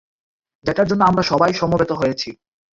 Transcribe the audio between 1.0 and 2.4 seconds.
আমরা সবাই সমবেত হয়েছি।